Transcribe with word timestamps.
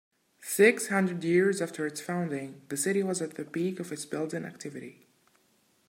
Six 0.49 0.87
hundred 0.87 1.23
years 1.23 1.61
after 1.61 1.85
its 1.85 2.01
founding, 2.01 2.63
the 2.69 2.75
city 2.75 3.03
was 3.03 3.21
at 3.21 3.35
the 3.35 3.45
peak 3.45 3.79
of 3.79 3.91
its 3.91 4.03
building 4.03 4.45
activity. 4.45 5.05